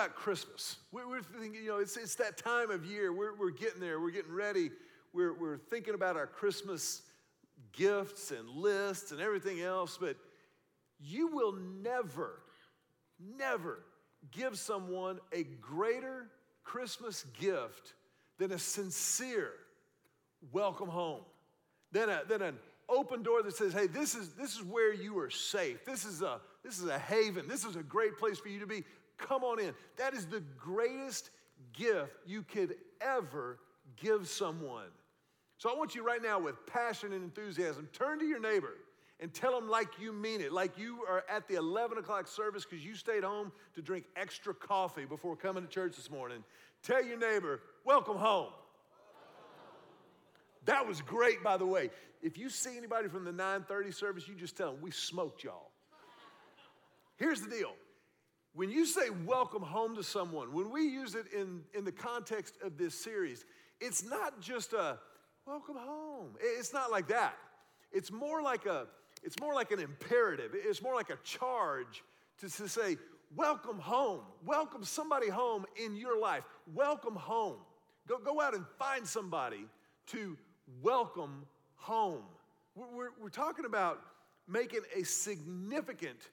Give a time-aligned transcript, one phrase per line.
[0.00, 0.76] about Christmas.
[0.92, 3.12] We're, we're thinking, you know, it's, it's that time of year.
[3.12, 4.00] We're, we're getting there.
[4.00, 4.70] We're getting ready.
[5.12, 7.02] We're, we're thinking about our Christmas
[7.72, 9.98] gifts and lists and everything else.
[10.00, 10.16] But
[10.98, 12.40] you will never,
[13.36, 13.80] never
[14.30, 16.28] give someone a greater
[16.64, 17.92] Christmas gift
[18.38, 19.52] than a sincere
[20.50, 21.20] welcome home,
[21.92, 22.58] than, a, than an
[22.88, 25.84] open door that says, hey, this is, this is where you are safe.
[25.84, 27.46] This is, a, this is a haven.
[27.46, 28.82] This is a great place for you to be.
[29.26, 29.74] Come on in.
[29.96, 31.30] That is the greatest
[31.72, 33.58] gift you could ever
[33.96, 34.88] give someone.
[35.58, 38.74] So I want you right now, with passion and enthusiasm, turn to your neighbor
[39.20, 42.64] and tell them like you mean it, like you are at the 11 o'clock service
[42.64, 46.42] because you stayed home to drink extra coffee before coming to church this morning.
[46.82, 48.48] Tell your neighbor, welcome home.
[50.64, 51.90] That was great, by the way.
[52.22, 55.70] If you see anybody from the 9:30 service, you just tell them we smoked y'all.
[57.16, 57.74] Here's the deal.
[58.52, 62.56] When you say welcome home to someone, when we use it in, in the context
[62.64, 63.44] of this series,
[63.80, 64.98] it's not just a
[65.46, 66.30] welcome home.
[66.40, 67.34] It's not like that.
[67.92, 68.86] It's more like a
[69.22, 70.52] it's more like an imperative.
[70.54, 72.02] It's more like a charge
[72.38, 72.96] to, to say,
[73.36, 74.22] welcome home.
[74.46, 76.44] Welcome somebody home in your life.
[76.74, 77.58] Welcome home.
[78.08, 79.66] Go, go out and find somebody
[80.06, 80.38] to
[80.82, 81.44] welcome
[81.76, 82.22] home.
[82.74, 84.00] We're, we're, we're talking about
[84.48, 86.30] making a significant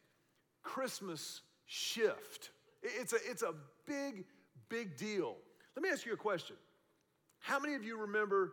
[0.64, 2.50] Christmas shift.
[2.82, 3.54] It's a, it's a
[3.86, 4.26] big,
[4.70, 5.36] big deal.
[5.76, 6.56] Let me ask you a question.
[7.40, 8.52] How many of you remember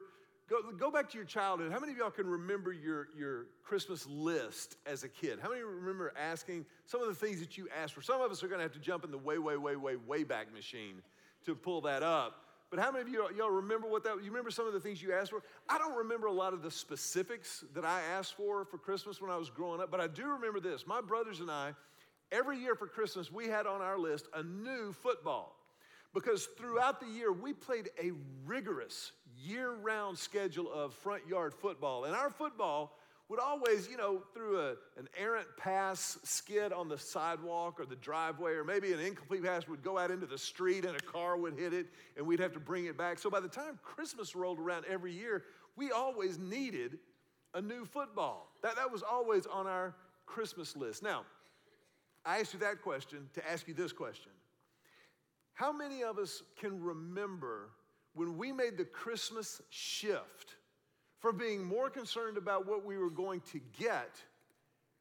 [0.49, 1.73] Go, go back to your childhood.
[1.73, 5.39] How many of y'all can remember your, your Christmas list as a kid?
[5.41, 8.03] How many remember asking some of the things that you asked for?
[8.03, 9.97] Some of us are going to have to jump in the way, way, way, way,
[9.97, 10.97] way back machine
[11.47, 12.41] to pull that up.
[12.71, 14.17] But how many of you y'all remember what that?
[14.23, 15.43] You remember some of the things you asked for?
[15.69, 19.31] I don't remember a lot of the specifics that I asked for for Christmas when
[19.31, 20.87] I was growing up, but I do remember this.
[20.87, 21.73] My brothers and I,
[22.35, 25.57] every year for Christmas, we had on our list a new football
[26.13, 28.13] because throughout the year we played a
[28.45, 32.05] rigorous year round schedule of front yard football.
[32.05, 32.97] And our football
[33.29, 37.97] would always, you know, through a, an errant pass skid on the sidewalk or the
[37.97, 41.37] driveway, or maybe an incomplete pass would go out into the street and a car
[41.37, 41.87] would hit it
[42.17, 43.19] and we'd have to bring it back.
[43.19, 45.45] So by the time Christmas rolled around every year,
[45.77, 46.99] we always needed
[47.55, 48.51] a new football.
[48.63, 49.95] That, that was always on our
[50.27, 51.03] Christmas list.
[51.03, 51.25] Now,
[52.25, 54.33] I asked you that question to ask you this question
[55.53, 57.71] How many of us can remember
[58.15, 60.57] when we made the Christmas shift
[61.19, 64.21] from being more concerned about what we were going to get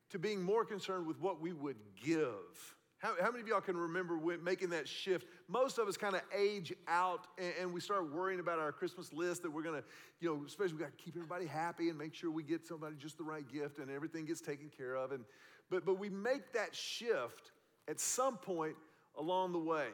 [0.10, 2.76] to being more concerned with what we would give.
[3.00, 5.28] How, how many of y'all can remember making that shift?
[5.50, 9.12] Most of us kind of age out and, and, we start worrying about our Christmas
[9.12, 9.84] list that we're going to,
[10.22, 12.96] you know, especially we got to keep everybody happy and make sure we get somebody
[12.98, 15.12] just the right gift and everything gets taken care of.
[15.12, 15.26] And,
[15.74, 17.52] but, but we make that shift
[17.88, 18.76] at some point
[19.18, 19.88] along the way.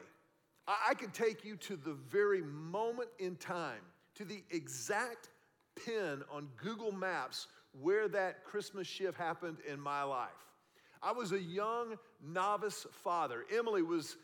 [0.68, 3.80] I, I could take you to the very moment in time,
[4.16, 5.30] to the exact
[5.82, 7.46] pin on Google Maps
[7.80, 10.28] where that Christmas shift happened in my life.
[11.02, 13.46] I was a young novice father.
[13.56, 14.16] Emily was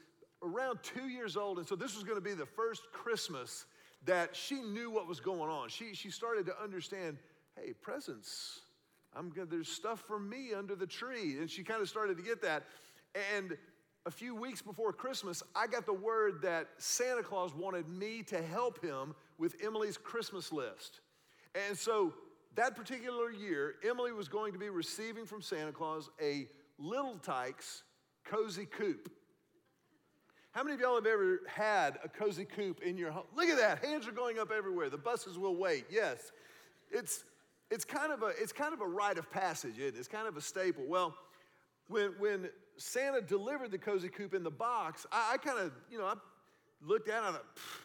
[0.42, 3.64] around two years old, and so this was going to be the first Christmas
[4.04, 5.70] that she knew what was going on.
[5.70, 7.16] She, she started to understand
[7.56, 8.60] hey, presents.
[9.16, 9.32] I'm.
[9.48, 11.38] There's stuff for me under the tree.
[11.38, 12.64] And she kind of started to get that.
[13.36, 13.56] And
[14.04, 18.42] a few weeks before Christmas, I got the word that Santa Claus wanted me to
[18.42, 21.00] help him with Emily's Christmas list.
[21.68, 22.14] And so
[22.54, 27.82] that particular year, Emily was going to be receiving from Santa Claus a Little Tikes
[28.24, 29.10] cozy coupe.
[30.52, 33.24] How many of y'all have ever had a cozy coupe in your home?
[33.34, 34.88] Look at that, hands are going up everywhere.
[34.88, 35.84] The buses will wait.
[35.90, 36.32] Yes,
[36.90, 37.24] it's
[37.70, 39.78] it's kind of a it's kind of a rite of passage.
[39.78, 39.94] It?
[39.96, 40.84] It's kind of a staple.
[40.86, 41.14] Well,
[41.88, 45.98] when when Santa delivered the cozy coupe in the box, I, I kind of, you
[45.98, 46.14] know, I
[46.84, 47.44] looked at it, I thought,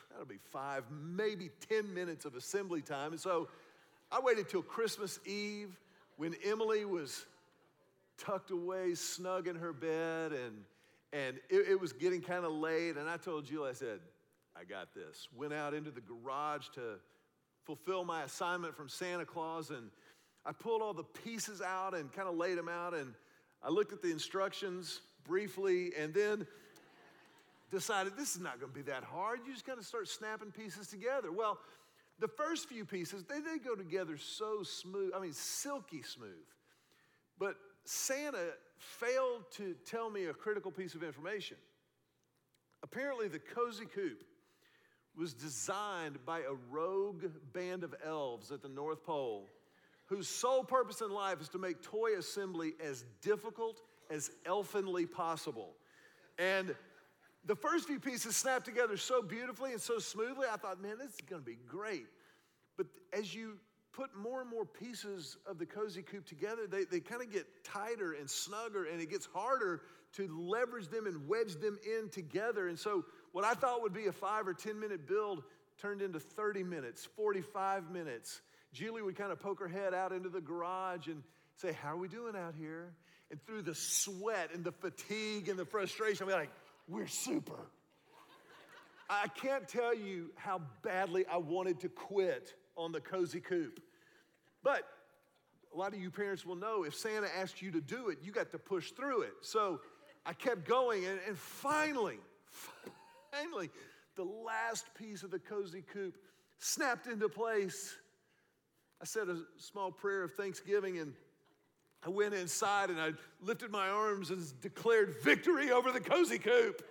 [0.09, 3.11] that'll be five, maybe 10 minutes of assembly time.
[3.11, 3.47] And so
[4.11, 5.79] I waited till Christmas Eve
[6.17, 7.25] when Emily was
[8.17, 10.63] tucked away, snug in her bed, and,
[11.13, 12.97] and it, it was getting kind of late.
[12.97, 13.99] And I told Jill, I said,
[14.55, 15.29] I got this.
[15.35, 16.99] Went out into the garage to
[17.65, 19.89] fulfill my assignment from Santa Claus, and
[20.45, 22.93] I pulled all the pieces out and kind of laid them out.
[22.93, 23.13] And
[23.63, 26.47] I looked at the instructions briefly and then
[27.71, 29.39] decided this is not going to be that hard.
[29.45, 31.31] You just got to start snapping pieces together.
[31.31, 31.59] Well,
[32.19, 36.29] the first few pieces, they, they go together so smooth, I mean, silky smooth.
[37.39, 37.55] But
[37.85, 41.57] Santa failed to tell me a critical piece of information.
[42.83, 44.23] Apparently, the Cozy Coupe
[45.21, 49.47] was designed by a rogue band of elves at the North Pole
[50.07, 55.69] whose sole purpose in life is to make toy assembly as difficult as elfinly possible.
[56.39, 56.75] And
[57.45, 61.11] the first few pieces snapped together so beautifully and so smoothly, I thought, man, this
[61.11, 62.07] is gonna be great.
[62.75, 63.59] But as you
[63.93, 67.45] put more and more pieces of the cozy coupe together, they, they kind of get
[67.63, 69.83] tighter and snugger, and it gets harder
[70.13, 72.67] to leverage them and wedge them in together.
[72.67, 75.43] And so, what I thought would be a five or 10 minute build
[75.79, 78.41] turned into 30 minutes, 45 minutes.
[78.73, 81.23] Julie would kind of poke her head out into the garage and
[81.57, 82.93] say, How are we doing out here?
[83.29, 86.51] And through the sweat and the fatigue and the frustration, I'd be like,
[86.87, 87.67] We're super.
[89.09, 93.81] I can't tell you how badly I wanted to quit on the cozy coupe.
[94.63, 94.83] But
[95.73, 98.31] a lot of you parents will know if Santa asked you to do it, you
[98.31, 99.33] got to push through it.
[99.41, 99.81] So
[100.25, 102.19] I kept going, and, and finally,
[103.31, 103.69] finally,
[104.15, 106.17] the last piece of the cozy coupe
[106.59, 107.95] snapped into place.
[109.01, 111.13] I said a small prayer of thanksgiving and
[112.05, 113.11] I went inside and I
[113.41, 116.81] lifted my arms and declared victory over the cozy coupe.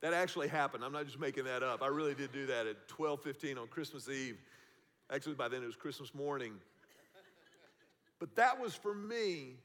[0.00, 0.84] That actually happened.
[0.84, 1.82] I'm not just making that up.
[1.82, 4.38] I really did do that at 12:15 on Christmas Eve.
[5.10, 6.60] Actually, by then it was Christmas morning.
[8.20, 9.56] But that was for me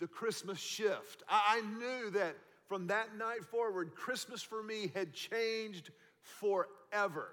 [0.00, 1.22] the Christmas shift.
[1.28, 2.36] I, knew that
[2.70, 5.90] from that night forward, Christmas for me had changed
[6.20, 7.32] forever.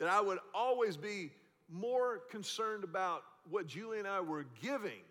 [0.00, 1.30] That I would always be
[1.70, 5.04] more concerned about what Julie and I were giving,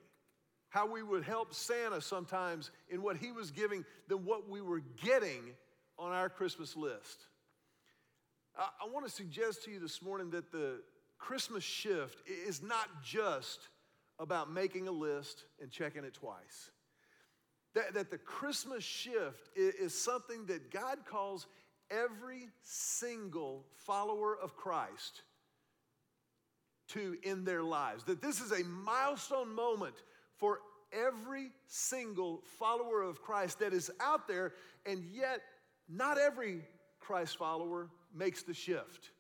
[0.68, 4.82] how we would help Santa sometimes in what he was giving, than what we were
[5.02, 5.56] getting
[5.98, 7.22] on our Christmas list.
[8.58, 10.82] I, I want to suggest to you this morning that the
[11.20, 13.70] Christmas shift is not just
[14.20, 16.72] about making a list and checking it twice.
[17.78, 21.46] That, that the Christmas shift is, is something that God calls
[21.92, 25.22] every single follower of Christ
[26.88, 28.04] to in their lives.
[28.06, 29.94] That this is a milestone moment
[30.38, 34.54] for every single follower of Christ that is out there,
[34.88, 35.42] and yet
[35.88, 36.62] not every
[37.00, 39.12] Christ follower makes the shift.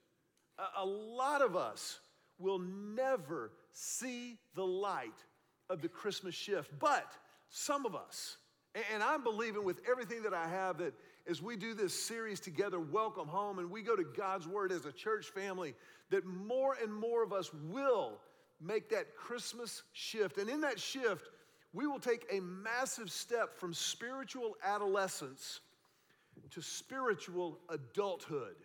[0.57, 2.00] A, a lot of us
[2.39, 5.24] will never see the light
[5.69, 7.06] of the Christmas shift, but
[7.50, 8.38] some of us,
[8.94, 10.94] and I'm believing with everything that I have that
[11.29, 14.85] as we do this series together, Welcome Home, and we go to God's Word as
[14.85, 15.74] a church family,
[16.09, 18.19] that more and more of us will
[18.62, 20.38] make that Christmas shift.
[20.38, 21.29] And in that shift,
[21.74, 25.59] we will take a massive step from spiritual adolescence
[26.51, 28.56] to spiritual adulthood.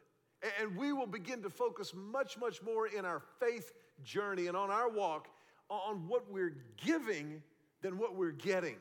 [0.60, 3.72] And we will begin to focus much, much more in our faith
[4.02, 5.28] journey and on our walk
[5.68, 7.42] on what we're giving
[7.80, 8.76] than what we're getting.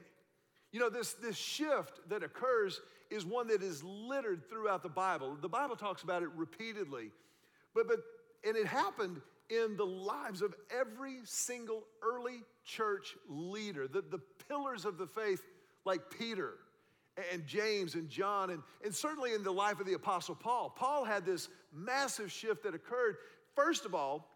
[0.72, 5.38] You know, this, this shift that occurs is one that is littered throughout the Bible.
[5.42, 7.12] The Bible talks about it repeatedly.
[7.76, 7.98] But, but
[8.48, 14.86] and it happened in the lives of every single early church leader, the, the pillars
[14.86, 15.42] of the faith,
[15.84, 16.54] like Peter
[17.34, 20.70] and James and John, and, and certainly in the life of the Apostle Paul.
[20.70, 23.18] Paul had this massive shift that occurred.
[23.56, 24.30] First of all,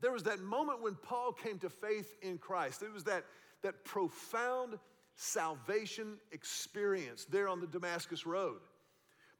[0.00, 2.82] there was that moment when Paul came to faith in Christ.
[2.82, 3.24] It was that,
[3.62, 4.78] that profound
[5.16, 8.60] salvation experience there on the Damascus Road.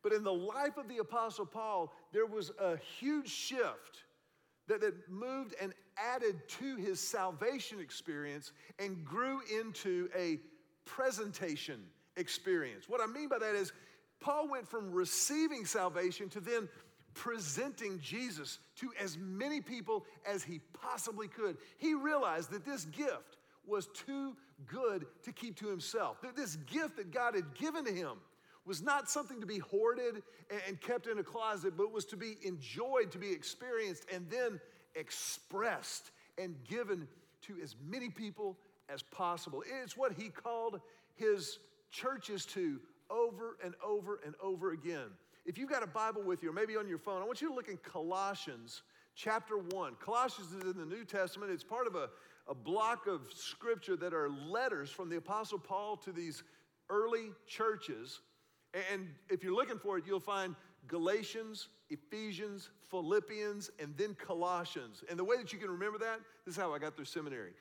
[0.02, 4.04] But in the life of the Apostle Paul, there was a huge shift
[4.68, 10.38] that, moved and added to his salvation experience and grew into a
[10.84, 11.82] presentation
[12.16, 12.88] experience.
[12.88, 13.72] What I mean by that is,
[14.20, 16.68] Paul went from receiving salvation to then
[17.14, 21.56] presenting Jesus to as many people as he possibly could.
[21.78, 23.35] He realized that this gift
[23.66, 26.18] was too good to keep to himself.
[26.34, 28.18] This gift that God had given to him
[28.64, 30.22] was not something to be hoarded
[30.66, 34.60] and kept in a closet, but was to be enjoyed, to be experienced, and then
[34.94, 37.06] expressed and given
[37.42, 38.58] to as many people
[38.88, 39.62] as possible.
[39.82, 40.80] It's what he called
[41.14, 41.58] his
[41.90, 45.08] churches to over and over and over again.
[45.44, 47.48] If you've got a Bible with you, or maybe on your phone, I want you
[47.48, 48.82] to look in Colossians
[49.14, 49.94] chapter 1.
[50.04, 51.52] Colossians is in the New Testament.
[51.52, 52.08] It's part of a,
[52.48, 56.42] a block of scripture that are letters from the Apostle Paul to these
[56.88, 58.20] early churches.
[58.92, 60.54] And if you're looking for it, you'll find
[60.86, 65.02] Galatians, Ephesians, Philippians, and then Colossians.
[65.10, 67.52] And the way that you can remember that, this is how I got through seminary.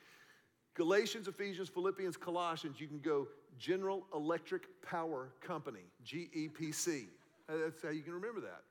[0.74, 3.26] Galatians, Ephesians, Philippians, Colossians, you can go
[3.58, 7.06] General Electric Power Company, GEPC.
[7.48, 8.62] That's how you can remember that.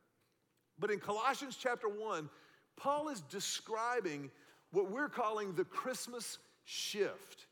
[0.78, 2.30] But in Colossians chapter 1,
[2.78, 4.30] Paul is describing
[4.76, 7.48] what we're calling the Christmas shift.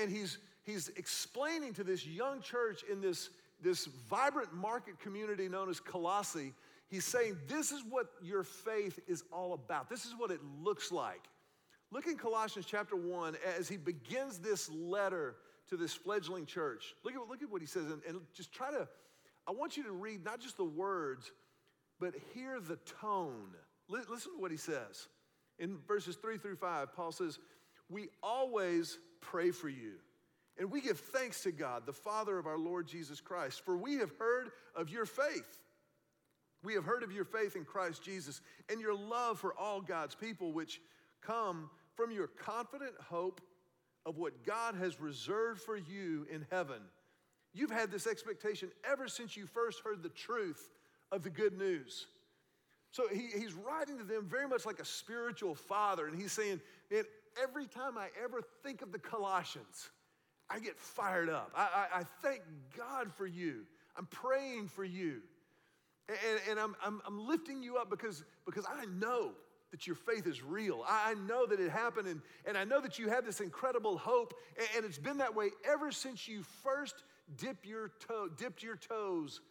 [0.00, 3.30] And he's, he's explaining to this young church in this,
[3.62, 6.52] this vibrant market community known as Colossae,
[6.88, 9.88] he's saying, This is what your faith is all about.
[9.88, 11.22] This is what it looks like.
[11.92, 15.36] Look in Colossians chapter 1 as he begins this letter
[15.68, 16.94] to this fledgling church.
[17.04, 18.88] Look at, look at what he says and, and just try to
[19.48, 21.30] I want you to read not just the words,
[22.00, 23.54] but hear the tone.
[23.88, 25.06] Listen to what he says.
[25.58, 27.38] In verses three through five, Paul says,
[27.88, 29.92] We always pray for you.
[30.58, 33.96] And we give thanks to God, the Father of our Lord Jesus Christ, for we
[33.96, 35.58] have heard of your faith.
[36.62, 40.14] We have heard of your faith in Christ Jesus and your love for all God's
[40.14, 40.80] people, which
[41.20, 43.40] come from your confident hope
[44.06, 46.80] of what God has reserved for you in heaven.
[47.52, 50.70] You've had this expectation ever since you first heard the truth
[51.12, 52.06] of the good news.
[52.96, 56.62] So he, he's writing to them very much like a spiritual father, and he's saying,
[56.90, 57.04] Man,
[57.42, 59.90] every time I ever think of the Colossians,
[60.48, 61.52] I get fired up.
[61.54, 62.40] I, I, I thank
[62.74, 63.66] God for you.
[63.98, 65.20] I'm praying for you.
[66.08, 69.32] And, and I'm, I'm, I'm, lifting you up because, because I know
[69.72, 70.82] that your faith is real.
[70.88, 73.98] I, I know that it happened, and, and I know that you have this incredible
[73.98, 74.32] hope.
[74.56, 76.94] And, and it's been that way ever since you first
[77.36, 79.42] dip your toe, dipped your toes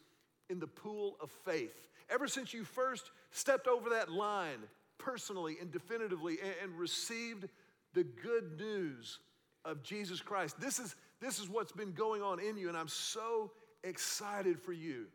[0.50, 1.86] in the pool of faith.
[2.10, 4.58] Ever since you first stepped over that line
[4.98, 7.48] personally and definitively and, and received
[7.94, 9.18] the good news
[9.64, 10.60] of Jesus Christ.
[10.60, 13.50] This is, this is what's been going on in you, and I'm so
[13.82, 15.06] excited for you.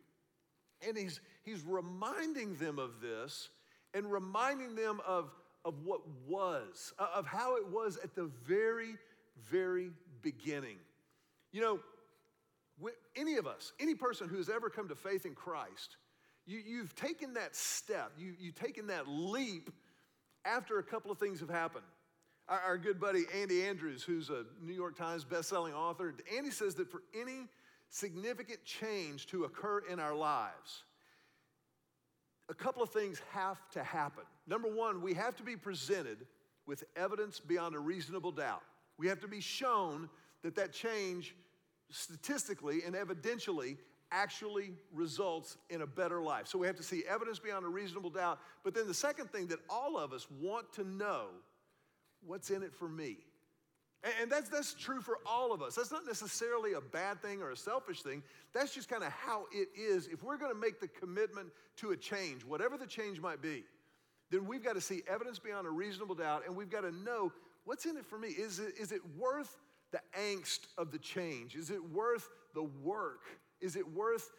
[0.86, 3.48] And he's, he's reminding them of this
[3.94, 5.30] and reminding them of,
[5.64, 8.96] of what was, uh, of how it was at the very,
[9.50, 9.90] very
[10.22, 10.76] beginning.
[11.52, 11.80] You know,
[13.14, 15.96] any of us, any person who has ever come to faith in Christ,
[16.46, 19.70] you, you've taken that step, you, you've taken that leap
[20.44, 21.84] after a couple of things have happened.
[22.48, 26.74] Our, our good buddy Andy Andrews, who's a New York Times bestselling author, Andy says
[26.76, 27.48] that for any
[27.90, 30.84] significant change to occur in our lives,
[32.48, 34.24] a couple of things have to happen.
[34.46, 36.26] Number one, we have to be presented
[36.66, 38.62] with evidence beyond a reasonable doubt.
[38.98, 40.08] We have to be shown
[40.42, 41.34] that that change
[41.90, 43.76] statistically and evidentially
[44.12, 46.46] actually results in a better life.
[46.46, 48.38] So we have to see evidence beyond a reasonable doubt.
[48.62, 51.26] But then the second thing that all of us want to know
[52.24, 53.16] what's in it for me?
[54.20, 55.76] And that's, that's true for all of us.
[55.76, 58.22] That's not necessarily a bad thing or a selfish thing.
[58.52, 60.08] That's just kind of how it is.
[60.08, 63.64] If we're going to make the commitment to a change, whatever the change might be,
[64.30, 67.32] then we've got to see evidence beyond a reasonable doubt and we've got to know
[67.64, 68.28] what's in it for me.
[68.28, 69.56] Is it, is it worth
[69.92, 71.54] the angst of the change?
[71.54, 73.20] Is it worth the work?
[73.62, 74.30] Is it worth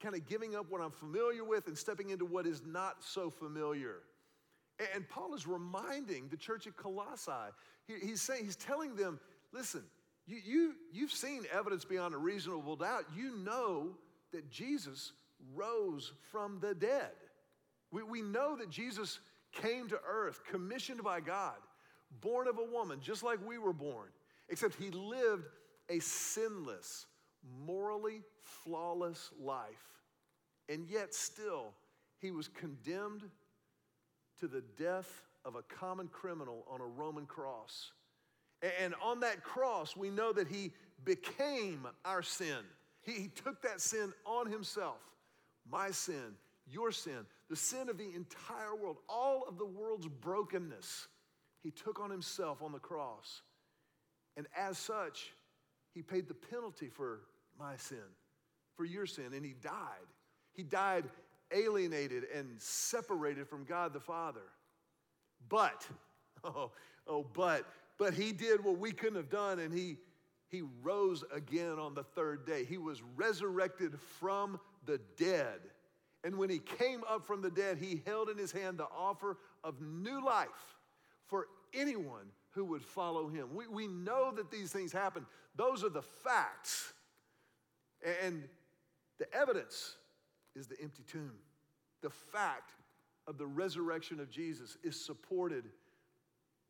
[0.00, 3.30] kind of giving up what I'm familiar with and stepping into what is not so
[3.30, 4.00] familiar?
[4.94, 7.30] And Paul is reminding the church at Colossae,
[7.86, 9.20] he's saying, he's telling them,
[9.52, 9.82] listen,
[10.26, 13.04] you, you, you've seen evidence beyond a reasonable doubt.
[13.16, 13.90] You know
[14.32, 15.12] that Jesus
[15.54, 17.10] rose from the dead.
[17.90, 19.20] We, we know that Jesus
[19.52, 21.56] came to earth, commissioned by God,
[22.20, 24.08] born of a woman, just like we were born,
[24.48, 25.44] except he lived
[25.88, 27.06] a sinless,
[27.66, 28.22] morally
[28.64, 30.00] flawless life.
[30.68, 31.72] And yet, still,
[32.18, 33.22] he was condemned
[34.40, 37.92] to the death of a common criminal on a Roman cross.
[38.80, 40.72] And on that cross, we know that he
[41.04, 42.58] became our sin.
[43.00, 45.00] He, took that sin on himself.
[45.68, 46.36] My sin,
[46.70, 51.08] your sin, the sin of the entire world, all of the world's brokenness,
[51.62, 53.42] he took on himself on the cross.
[54.36, 55.32] And as such,
[55.92, 57.20] he paid the penalty for
[57.58, 57.98] my sin,
[58.76, 60.08] for your sin, and he died.
[60.52, 61.04] He died
[61.52, 64.40] alienated and separated from God the Father.
[65.48, 65.86] But,
[66.44, 66.72] oh,
[67.06, 67.66] oh, but,
[67.98, 69.96] but he did what we couldn't have done, and he,
[70.48, 72.64] he rose again on the third day.
[72.64, 75.60] He was resurrected from the dead.
[76.24, 79.38] And when he came up from the dead, he held in his hand the offer
[79.64, 80.48] of new life
[81.26, 83.48] for anyone who would follow him.
[83.54, 85.26] We, we know that these things happen.
[85.56, 86.92] Those are the facts.
[88.22, 88.44] And
[89.18, 89.96] the evidence
[90.56, 91.32] is the empty tomb.
[92.02, 92.72] The fact
[93.26, 95.64] of the resurrection of Jesus is supported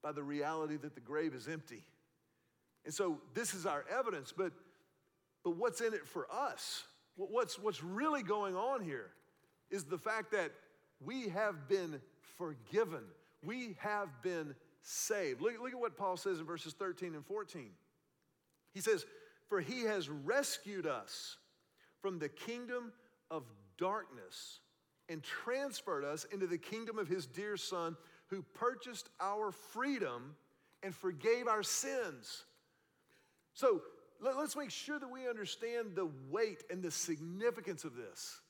[0.03, 1.85] by the reality that the grave is empty.
[2.85, 4.53] And so this is our evidence, but,
[5.45, 6.85] but what's in it for us?
[7.17, 9.11] What's, what's really going on here
[9.71, 10.51] is the fact that
[11.05, 12.01] we have been
[12.37, 13.03] forgiven,
[13.45, 15.41] we have been saved.
[15.41, 17.71] Look, look at what Paul says in verses 13 and 14.
[18.75, 19.05] He says,
[19.53, 21.37] For he has rescued us
[22.01, 22.91] from the kingdom
[23.31, 23.43] of
[23.77, 24.61] darkness
[25.11, 30.37] and transferred us into the kingdom of his dear son who purchased our freedom
[30.83, 32.45] and forgave our sins.
[33.53, 33.83] So
[34.23, 38.41] let, us make sure that we understand the weight and the significance of this.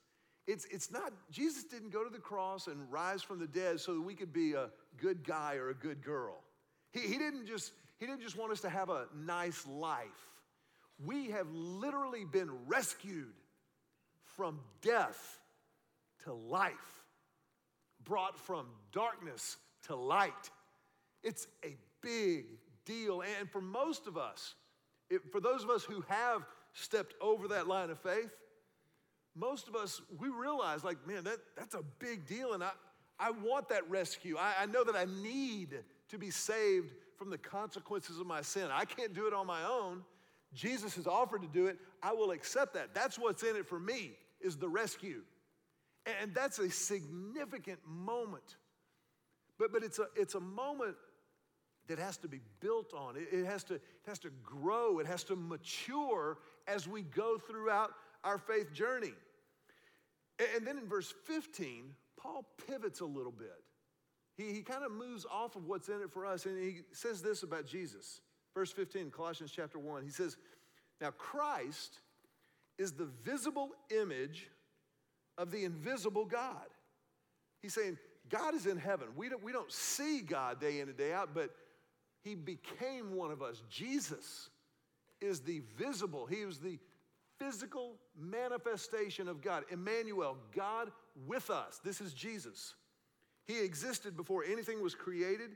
[0.46, 3.94] It's, it's not, Jesus didn't go to the cross and rise from the dead so
[3.94, 6.44] that we could be a good guy or a good girl.
[6.92, 10.28] He, he, didn't just, he didn't just want us to have a nice life.
[11.04, 13.34] We have literally been rescued
[14.36, 15.40] from death
[16.24, 17.04] to life,
[18.04, 20.50] brought from darkness to light.
[21.22, 22.46] It's a big
[22.84, 23.22] deal.
[23.38, 24.54] And for most of us,
[25.10, 28.30] it, for those of us who have stepped over that line of faith,
[29.34, 32.52] most of us, we realize, like, man, that, that's a big deal.
[32.52, 32.70] And I,
[33.18, 34.36] I want that rescue.
[34.38, 35.78] I, I know that I need
[36.10, 38.68] to be saved from the consequences of my sin.
[38.70, 40.02] I can't do it on my own.
[40.54, 41.78] Jesus has offered to do it.
[42.02, 42.94] I will accept that.
[42.94, 45.22] That's what's in it for me, is the rescue.
[46.20, 48.56] And that's a significant moment.
[49.58, 50.96] But, but it's, a, it's a moment
[51.88, 53.16] that has to be built on.
[53.16, 57.38] It, it, has to, it has to grow, it has to mature as we go
[57.38, 57.90] throughout
[58.24, 59.12] our faith journey.
[60.56, 61.84] And then in verse 15,
[62.18, 63.62] Paul pivots a little bit.
[64.36, 67.22] He, he kind of moves off of what's in it for us, and he says
[67.22, 68.20] this about Jesus.
[68.54, 70.36] Verse 15, Colossians chapter 1, he says,
[71.00, 72.00] Now Christ
[72.78, 74.48] is the visible image
[75.38, 76.66] of the invisible God.
[77.62, 79.08] He's saying, God is in heaven.
[79.16, 81.50] We don't, we don't see God day in and day out, but
[82.22, 83.62] He became one of us.
[83.68, 84.50] Jesus
[85.20, 86.78] is the visible, He was the
[87.38, 89.64] physical manifestation of God.
[89.70, 90.92] Emmanuel, God
[91.26, 91.80] with us.
[91.84, 92.74] This is Jesus.
[93.46, 95.50] He existed before anything was created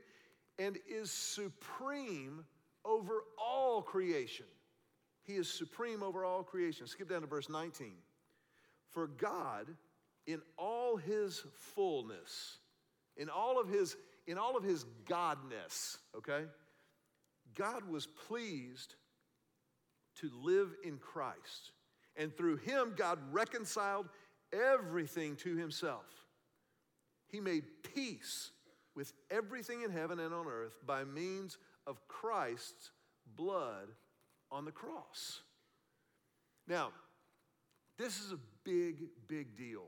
[0.59, 2.43] and is supreme
[2.87, 4.45] over all creation.
[5.23, 6.87] He is supreme over all creation.
[6.87, 7.91] Skip down to verse 19.
[8.89, 9.67] For God,
[10.25, 11.43] in all his
[11.75, 12.57] fullness,
[13.17, 16.45] in all of his, in all of his godness, okay?
[17.55, 18.95] God was pleased
[20.21, 21.71] to live in Christ.
[22.15, 24.07] And through him, God reconciled
[24.53, 26.05] everything to himself.
[27.27, 28.51] He made peace
[28.95, 32.91] with everything in heaven and on earth by means of Christ's
[33.35, 33.87] blood
[34.51, 35.41] on the cross.
[36.67, 36.89] Now,
[37.97, 39.85] this is a big, big deal.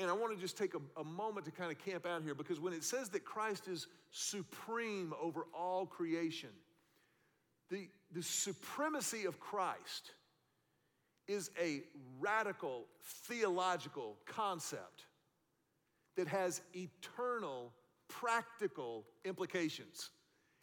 [0.00, 2.36] And I want to just take a, a, moment to kind of camp out here
[2.36, 6.50] because when it says that Christ is supreme over all creation,
[7.68, 10.12] the, the supremacy of Christ
[11.26, 11.82] is a
[12.20, 12.86] radical
[13.26, 15.06] theological concept
[16.16, 17.72] that has eternal
[18.08, 20.10] practical implications.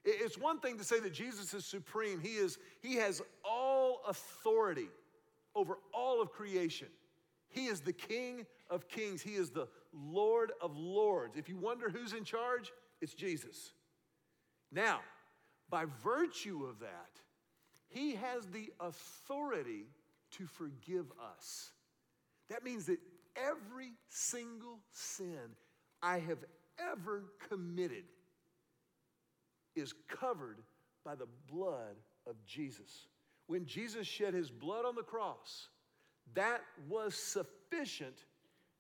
[0.10, 2.20] It's one thing to say that Jesus is supreme.
[2.20, 4.90] He, is, he has all authority
[5.56, 6.88] over all of creation.
[7.50, 9.22] He is the King of kings.
[9.22, 11.36] He is the Lord of lords.
[11.36, 13.74] If you wonder who's in charge, it's Jesus.
[14.72, 15.00] Now,
[15.70, 17.10] by virtue of that,
[17.88, 19.86] he has the authority
[20.32, 21.72] to forgive us.
[22.50, 23.00] That means that
[23.36, 25.56] every single sin
[26.02, 26.44] I have
[26.92, 28.04] ever committed
[29.80, 30.60] is covered
[31.04, 31.96] by the blood
[32.28, 33.08] of Jesus.
[33.48, 35.70] When Jesus shed his blood on the cross,
[36.36, 38.16] that was sufficient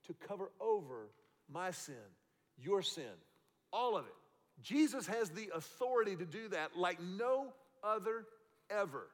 [0.05, 1.09] to cover over
[1.51, 1.95] my sin,
[2.57, 3.03] your sin,
[3.73, 4.13] all of it.
[4.61, 8.25] Jesus has the authority to do that like no other
[8.69, 9.07] ever.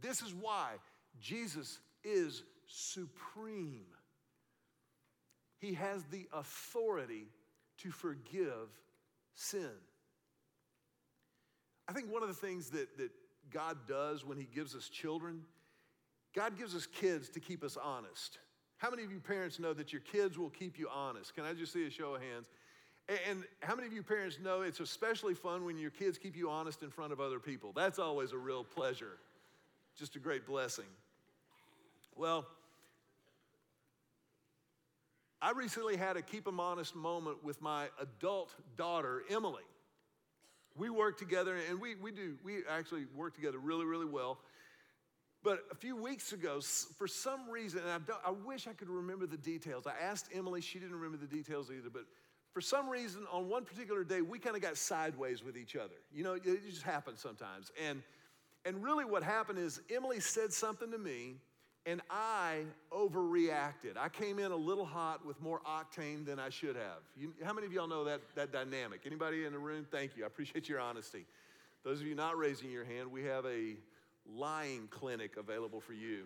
[0.00, 0.72] This is why
[1.20, 3.84] Jesus is supreme.
[5.58, 7.26] He has the authority
[7.78, 8.68] to forgive
[9.34, 9.70] sin.
[11.90, 13.10] I think one of the things that, that
[13.52, 15.40] God does when He gives us children,
[16.36, 18.38] God gives us kids to keep us honest.
[18.78, 21.34] How many of you parents know that your kids will keep you honest?
[21.34, 22.48] Can I just see a show of hands?
[23.28, 26.48] And how many of you parents know it's especially fun when your kids keep you
[26.48, 27.72] honest in front of other people?
[27.74, 29.18] That's always a real pleasure,
[29.98, 30.84] just a great blessing.
[32.14, 32.46] Well,
[35.42, 39.64] I recently had a keep them honest moment with my adult daughter, Emily
[40.80, 44.38] we work together, and we, we do, we actually work together really, really well.
[45.42, 46.60] But a few weeks ago,
[46.96, 49.86] for some reason, and I, I wish I could remember the details.
[49.86, 52.04] I asked Emily, she didn't remember the details either, but
[52.54, 55.94] for some reason, on one particular day, we kind of got sideways with each other.
[56.12, 57.70] You know, it just happens sometimes.
[57.86, 58.02] And,
[58.64, 61.36] and really, what happened is Emily said something to me
[61.86, 62.62] and I
[62.92, 63.96] overreacted.
[63.98, 67.00] I came in a little hot with more octane than I should have.
[67.16, 69.00] You, how many of y'all know that, that dynamic?
[69.06, 69.86] Anybody in the room?
[69.90, 70.24] Thank you.
[70.24, 71.24] I appreciate your honesty.
[71.82, 73.76] Those of you not raising your hand, we have a
[74.30, 76.24] lying clinic available for you.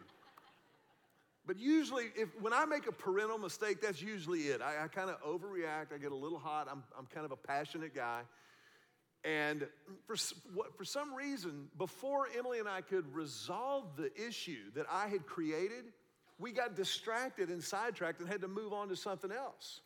[1.46, 4.62] But usually, if, when I make a parental mistake, that's usually it.
[4.62, 5.92] I, I kind of overreact.
[5.94, 6.68] I get a little hot.
[6.70, 8.22] I'm, I'm kind of a passionate guy.
[9.24, 9.66] And
[10.06, 10.16] for,
[10.76, 15.86] for some reason, before Emily and I could resolve the issue that I had created,
[16.38, 19.80] we got distracted and sidetracked and had to move on to something else.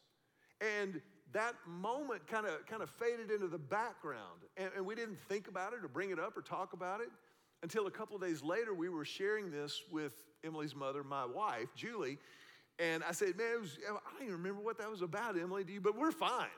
[0.61, 1.01] And
[1.33, 5.47] that moment kind of kind of faded into the background, and, and we didn't think
[5.47, 7.11] about it or bring it up or talk about it.
[7.63, 10.13] until a couple days later, we were sharing this with
[10.45, 12.19] Emily's mother, my wife, Julie.
[12.79, 15.73] And I said, Man, was, I don't even remember what that was about, Emily, do
[15.73, 15.81] you?
[15.81, 16.49] But we're fine.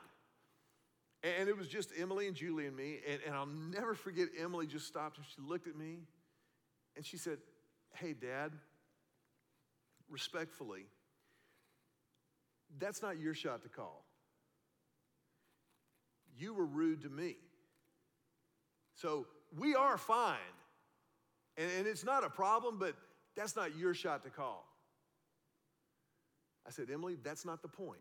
[1.23, 2.99] And it was just Emily and Julie and me.
[3.07, 5.99] And, and I'll never forget, Emily just stopped and she looked at me
[6.95, 7.37] and she said,
[7.93, 8.53] Hey, Dad,
[10.09, 10.85] respectfully,
[12.79, 14.05] that's not your shot to call.
[16.37, 17.35] You were rude to me.
[18.95, 20.37] So we are fine.
[21.57, 22.95] And, and it's not a problem, but
[23.35, 24.65] that's not your shot to call.
[26.65, 27.99] I said, Emily, that's not the point.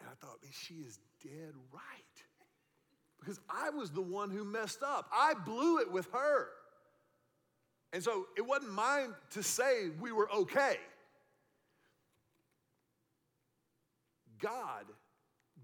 [0.00, 1.82] and I thought, man, she is dead right.
[3.20, 5.10] Because I was the one who messed up.
[5.12, 6.48] I blew it with her.
[7.92, 10.76] And so it wasn't mine to say we were okay.
[14.38, 14.84] God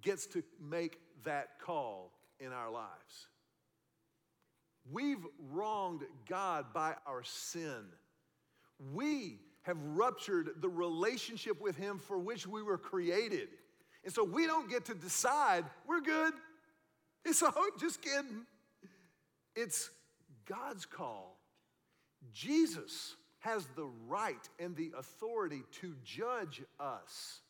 [0.02, 3.28] gets to make that call in our lives.
[4.90, 7.84] We've wronged God by our sin.
[8.92, 13.48] We have ruptured the relationship with Him for which we were created.
[14.04, 16.32] And so we don't get to decide, we're good.
[17.26, 18.44] It's all, just kidding.
[19.56, 19.88] It's
[20.44, 21.38] God's call.
[22.34, 27.40] Jesus has the right and the authority to judge us.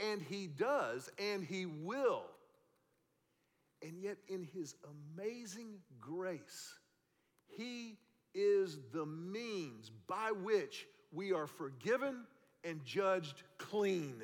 [0.00, 2.24] And He does, and He will.
[3.82, 4.74] And yet, in His
[5.16, 6.74] amazing grace,
[7.56, 7.96] He
[8.34, 12.24] is the means by which we are forgiven
[12.64, 14.22] and judged clean.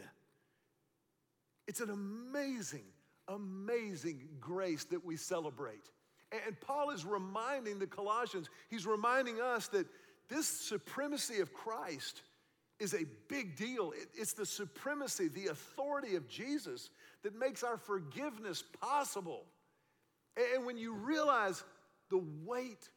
[1.69, 2.87] It's an amazing,
[3.29, 5.85] amazing grace that we celebrate.
[6.33, 9.87] And Paul is reminding the Colossians, he's reminding us that
[10.29, 12.23] this supremacy of Christ
[12.81, 13.93] is a big deal.
[14.15, 16.91] It's the supremacy, the authority of Jesus
[17.23, 19.45] that makes our forgiveness possible.
[20.55, 21.65] And when you realize
[22.11, 22.89] the weight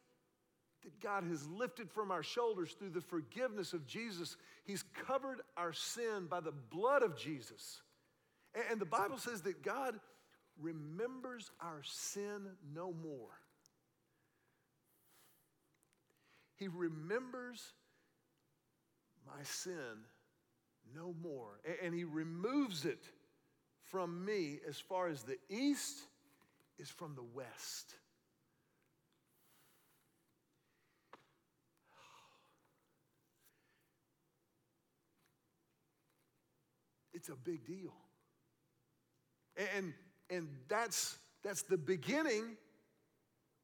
[0.82, 5.72] that God has lifted from our shoulders through the forgiveness of Jesus, He's covered our
[5.72, 7.82] sin by the blood of Jesus.
[8.70, 9.98] And the Bible says that God
[10.60, 13.30] remembers our sin no more.
[16.56, 17.72] He remembers
[19.26, 20.04] my sin
[20.94, 21.60] no more.
[21.82, 23.02] And he removes it
[23.82, 25.98] from me as far as the east
[26.78, 27.94] is from the west.
[37.14, 37.92] It's a big deal.
[39.56, 39.92] And,
[40.30, 42.56] and that's, that's the beginning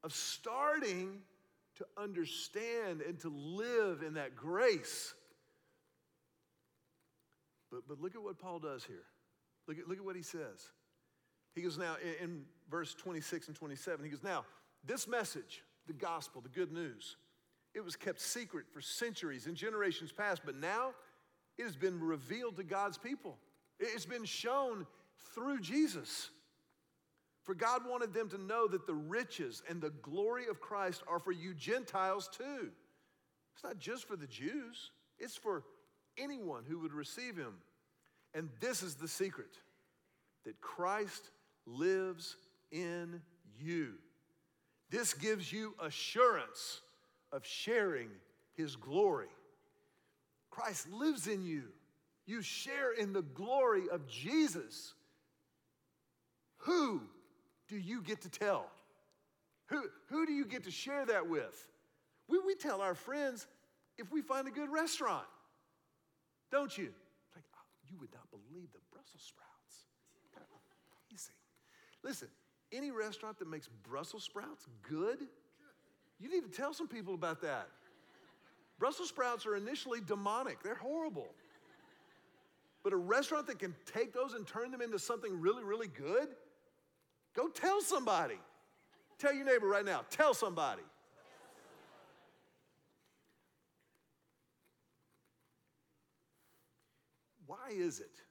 [0.03, 1.19] of starting
[1.77, 5.13] to understand and to live in that grace
[7.71, 9.05] but, but look at what Paul does here.
[9.67, 10.71] Look at, look at what he says.
[11.55, 14.45] He goes, now, in, in verse 26 and 27, he goes, now,
[14.85, 17.17] this message, the gospel, the good news,
[17.75, 20.91] it was kept secret for centuries and generations past, but now
[21.57, 23.37] it has been revealed to God's people.
[23.79, 24.87] It's been shown
[25.33, 26.29] through Jesus.
[27.43, 31.19] For God wanted them to know that the riches and the glory of Christ are
[31.19, 32.69] for you Gentiles too.
[33.55, 35.63] It's not just for the Jews, it's for
[36.17, 37.55] anyone who would receive him.
[38.33, 39.57] And this is the secret
[40.45, 41.31] that Christ
[41.65, 42.37] lives
[42.71, 43.21] in
[43.59, 43.93] you.
[44.89, 46.81] This gives you assurance
[47.31, 48.09] of sharing
[48.55, 49.27] his glory.
[50.49, 51.63] Christ lives in you.
[52.25, 54.93] You share in the glory of Jesus.
[56.59, 57.01] Who
[57.67, 58.69] do you get to tell?
[59.67, 61.67] Who, who do you get to share that with?
[62.27, 63.47] We, we tell our friends
[63.97, 65.25] if we find a good restaurant
[66.51, 66.89] don't you?
[67.35, 69.85] Like, oh, you would not believe the Brussels sprouts.
[71.09, 71.35] Amazing.
[72.03, 72.27] Listen,
[72.71, 75.19] any restaurant that makes Brussels sprouts good,
[76.19, 77.67] you need to tell some people about that.
[78.79, 81.27] Brussels sprouts are initially demonic, they're horrible.
[82.83, 86.29] But a restaurant that can take those and turn them into something really, really good,
[87.39, 88.39] go tell somebody.
[89.17, 90.81] Tell your neighbor right now, tell somebody.
[97.45, 98.21] why is it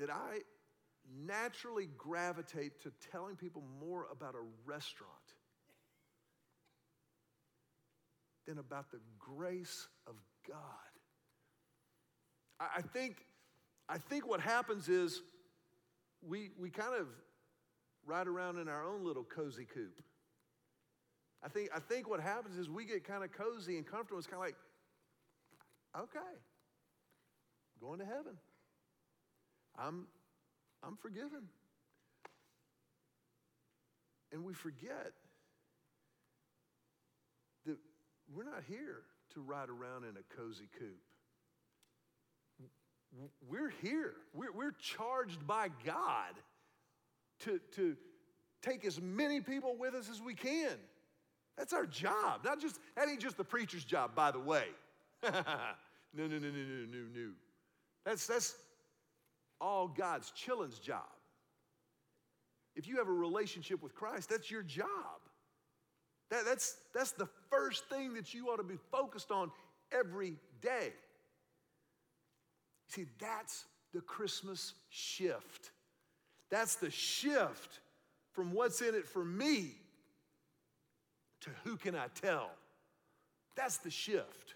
[0.00, 0.38] that I
[1.24, 5.12] naturally gravitate to telling people more about a restaurant
[8.46, 10.14] than about the grace of
[10.48, 10.58] God?
[12.58, 13.24] I think,
[13.88, 15.22] I think what happens is
[16.26, 17.06] we, we kind of
[18.06, 20.02] ride around in our own little cozy coupe.
[21.44, 24.18] I think, I think what happens is we get kind of cozy and comfortable.
[24.18, 24.56] It's kind of like,
[25.96, 26.38] okay,
[27.80, 28.36] going to heaven.
[29.78, 30.06] I'm,
[30.84, 31.48] I'm forgiven.
[34.32, 35.12] and we forget
[37.66, 37.76] that
[38.34, 39.02] we're not here
[39.34, 41.11] to ride around in a cozy coupe.
[43.48, 44.14] We're here.
[44.34, 46.34] We're, we're charged by God
[47.40, 47.96] to, to
[48.62, 50.72] take as many people with us as we can.
[51.58, 52.44] That's our job.
[52.44, 54.64] Not just, that ain't just the preacher's job, by the way.
[55.22, 57.30] no, no, no, no, no, no, no.
[58.04, 58.54] That's, that's
[59.60, 61.02] all God's children's job.
[62.74, 64.88] If you have a relationship with Christ, that's your job.
[66.30, 69.50] That, that's, that's the first thing that you ought to be focused on
[69.92, 70.94] every day.
[72.88, 75.70] See, that's the Christmas shift.
[76.50, 77.80] That's the shift
[78.32, 79.74] from what's in it for me
[81.42, 82.50] to who can I tell.
[83.56, 84.54] That's the shift.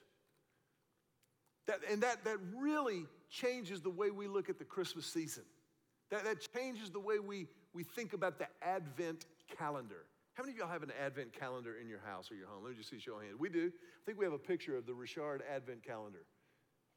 [1.66, 5.42] That, and that, that really changes the way we look at the Christmas season.
[6.10, 9.26] That, that changes the way we, we think about the Advent
[9.58, 10.04] calendar.
[10.34, 12.62] How many of y'all have an Advent calendar in your house or your home?
[12.62, 13.36] Let me just see show of hands.
[13.38, 13.72] We do.
[13.74, 16.24] I think we have a picture of the Richard Advent calendar.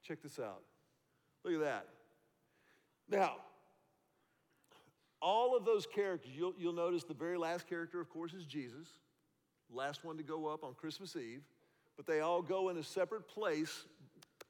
[0.03, 0.61] Check this out.
[1.43, 1.87] Look at that.
[3.09, 3.37] Now,
[5.21, 8.87] all of those characters, you'll, you'll notice the very last character, of course, is Jesus,
[9.71, 11.41] last one to go up on Christmas Eve,
[11.97, 13.85] but they all go in a separate place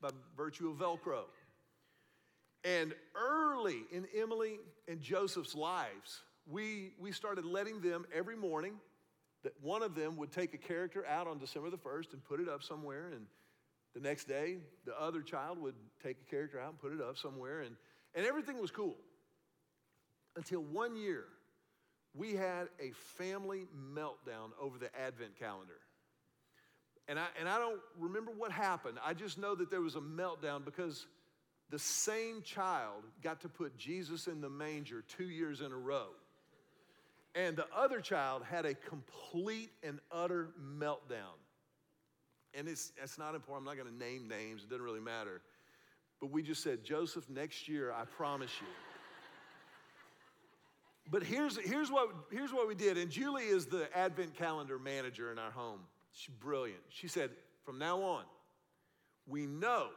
[0.01, 1.23] by virtue of Velcro.
[2.63, 8.73] And early in Emily and Joseph's lives, we, we started letting them every morning
[9.43, 12.39] that one of them would take a character out on December the 1st and put
[12.39, 13.07] it up somewhere.
[13.13, 13.25] And
[13.93, 17.17] the next day, the other child would take a character out and put it up
[17.17, 17.61] somewhere.
[17.61, 17.75] And,
[18.15, 18.97] and everything was cool.
[20.35, 21.25] Until one year,
[22.13, 25.79] we had a family meltdown over the Advent calendar.
[27.07, 28.99] And I, and I don't remember what happened.
[29.03, 31.07] I just know that there was a meltdown because
[31.71, 36.07] the same child got to put Jesus in the manger two years in a row.
[37.35, 41.37] And the other child had a complete and utter meltdown.
[42.53, 43.67] And it's, it's not important.
[43.67, 45.41] I'm not going to name names, it doesn't really matter.
[46.19, 48.67] But we just said, Joseph, next year, I promise you.
[51.09, 52.97] but here's, here's, what, here's what we did.
[52.97, 55.79] And Julie is the Advent calendar manager in our home.
[56.11, 56.81] She's brilliant.
[56.89, 57.29] She said,
[57.63, 58.23] from now on,
[59.27, 59.89] we know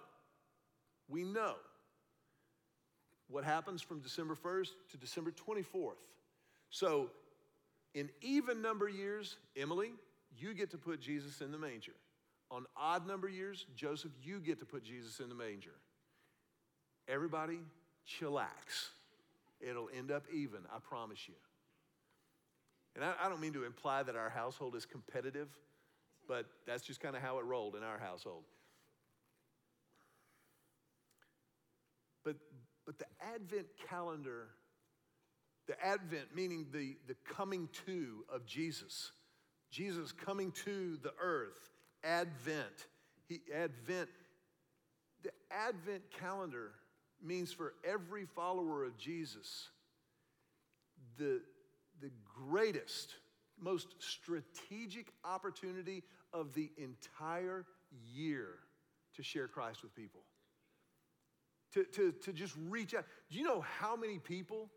[1.12, 1.54] we know
[3.28, 5.92] what happens from December 1st to December 24th.
[6.70, 7.10] So,
[7.94, 9.92] in even number years, Emily,
[10.38, 11.92] you get to put Jesus in the manger.
[12.52, 15.72] On odd number years, Joseph, you get to put Jesus in the manger.
[17.08, 17.60] Everybody,
[18.06, 18.90] chillax.
[19.58, 21.34] It'll end up even, I promise you.
[22.94, 25.48] And I, I don't mean to imply that our household is competitive,
[26.28, 28.44] but that's just kind of how it rolled in our household.
[32.22, 32.36] But,
[32.84, 34.48] but the Advent calendar,
[35.66, 39.12] the Advent meaning the, the coming to of Jesus,
[39.70, 41.71] Jesus coming to the earth,
[42.04, 42.86] Advent.
[43.28, 44.08] He, Advent,
[45.22, 46.72] the Advent calendar
[47.22, 49.68] means for every follower of Jesus,
[51.18, 51.40] the,
[52.00, 52.10] the
[52.48, 53.14] greatest,
[53.60, 57.64] most strategic opportunity of the entire
[58.12, 58.48] year
[59.14, 60.22] to share Christ with people
[61.74, 63.04] to, to, to just reach out.
[63.30, 64.68] Do you know how many people,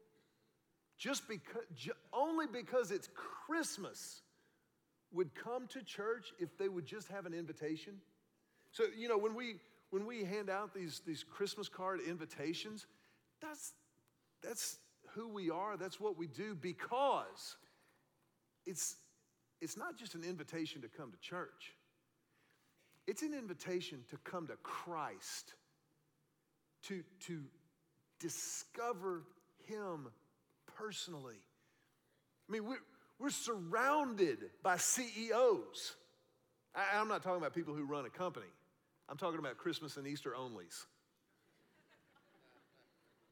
[0.97, 1.63] just because,
[2.13, 3.09] only because it's
[3.45, 4.21] Christmas,
[5.15, 7.95] would come to church if they would just have an invitation?
[8.71, 9.55] So, you know, when we,
[9.89, 12.85] when we hand out these, these Christmas card invitations,
[13.41, 13.73] that's,
[14.43, 14.77] that's
[15.13, 17.55] who we are, that's what we do because
[18.65, 18.97] it's,
[19.61, 21.73] it's not just an invitation to come to church,
[23.07, 25.53] it's an invitation to come to Christ
[26.83, 27.41] to, to
[28.19, 29.23] discover
[29.67, 30.07] Him
[30.77, 31.39] personally.
[32.47, 32.81] I mean, we're,
[33.19, 35.95] we're surrounded by CEOs.
[36.75, 38.47] I, I'm not talking about people who run a company,
[39.07, 40.85] I'm talking about Christmas and Easter onlys.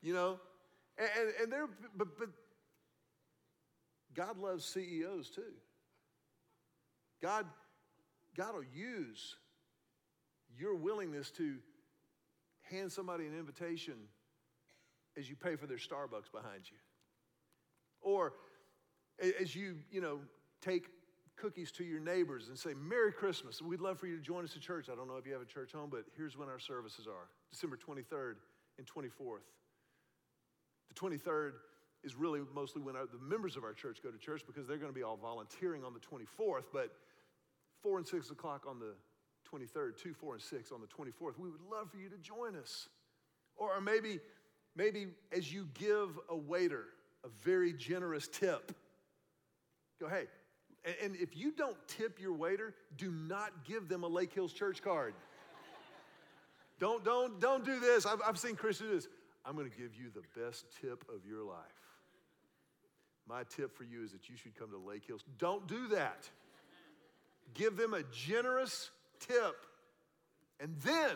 [0.02, 0.40] You know?
[0.98, 2.30] And, and, and they're, but, but
[4.14, 5.54] God loves CEOs too.
[7.22, 7.46] God,
[8.36, 9.38] God will use
[10.60, 11.56] your willingness to
[12.70, 13.96] hand somebody an invitation
[15.18, 16.78] as you pay for their Starbucks behind you.
[18.02, 18.34] Or
[19.40, 20.20] as you, you know,
[20.62, 20.88] take
[21.36, 23.62] cookies to your neighbors and say, Merry Christmas.
[23.62, 24.88] We'd love for you to join us at church.
[24.92, 27.30] I don't know if you have a church home, but here's when our services are
[27.52, 28.36] December 23rd
[28.78, 29.44] and 24th.
[30.90, 31.54] The 23rd
[32.04, 34.78] is really mostly when our, the members of our church go to church because they're
[34.78, 36.92] going to be all volunteering on the 24th, but
[37.82, 38.94] 4 and 6 o'clock on the
[39.52, 41.38] 23rd, 2, 4, and 6 on the 24th.
[41.38, 42.90] We would love for you to join us.
[43.56, 44.20] Or maybe,
[44.76, 46.86] maybe as you give a waiter
[47.24, 48.76] a very generous tip,
[50.04, 50.26] Go, hey,
[51.02, 54.82] and if you don't tip your waiter, do not give them a Lake Hills Church
[54.82, 55.14] card.
[56.78, 58.06] don't, don't, don't do this.
[58.06, 59.08] I've, I've seen Christians do this.
[59.46, 61.56] I'm going to give you the best tip of your life.
[63.30, 65.24] My tip for you is that you should come to Lake Hills.
[65.38, 66.30] Don't do that.
[67.54, 69.56] Give them a generous tip.
[70.60, 71.16] And then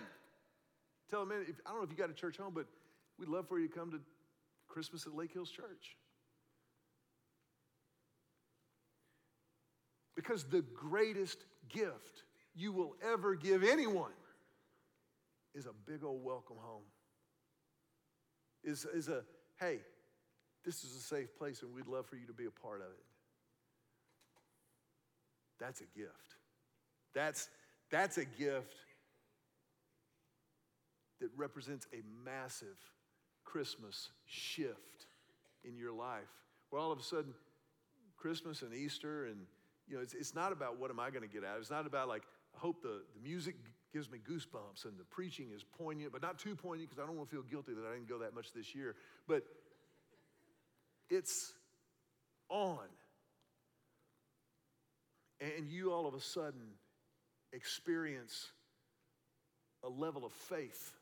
[1.09, 2.67] tell them, man, if, I don't know if you got a church home, but
[3.19, 3.99] we'd love for you to come to
[4.69, 5.97] Christmas at Lake Hills Church.
[10.27, 14.11] Because the greatest gift you will ever give anyone
[15.55, 16.83] is a big old welcome home.
[18.63, 19.23] Is, is a,
[19.59, 19.79] hey,
[20.65, 22.87] this is a safe place and we'd love for you to be a part of
[22.87, 23.05] it.
[25.59, 26.35] That's a gift.
[27.13, 27.47] That's,
[27.89, 28.75] that's a gift
[31.21, 32.77] that represents a massive
[33.45, 35.05] Christmas shift
[35.63, 36.27] in your life.
[36.69, 37.33] Where all of a sudden,
[38.17, 39.45] Christmas and Easter and
[39.87, 41.51] you know, it's, it's not about what am I going to get out.
[41.51, 41.61] of it.
[41.61, 42.23] It's not about like,
[42.55, 43.55] I hope the, the music
[43.93, 47.15] gives me goosebumps and the preaching is poignant, but not too poignant because I don't
[47.15, 48.95] want to feel guilty that I didn't go that much this year.
[49.27, 49.43] But
[51.09, 51.53] it's
[52.49, 52.79] on.
[55.39, 56.61] And you all of a sudden
[57.53, 58.47] experience
[59.83, 60.93] a level of faith,